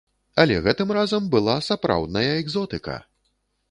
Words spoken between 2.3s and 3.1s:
экзотыка!